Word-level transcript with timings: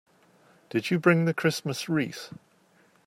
Did 0.71 0.89
you 0.89 0.97
bring 0.97 1.25
the 1.25 1.33
Christmas 1.35 1.87
wreath? 1.87 2.33